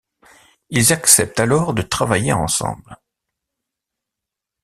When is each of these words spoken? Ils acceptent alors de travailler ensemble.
Ils 0.71 0.93
acceptent 0.93 1.39
alors 1.39 1.75
de 1.75 1.83
travailler 1.83 2.33
ensemble. 2.33 2.97